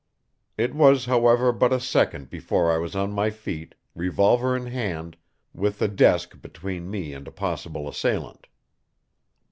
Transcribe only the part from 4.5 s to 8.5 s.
in hand, with the desk between me and a possible assailant.